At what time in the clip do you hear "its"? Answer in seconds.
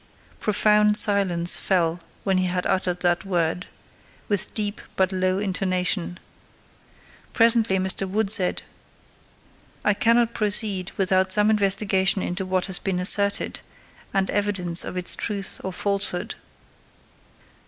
14.97-15.15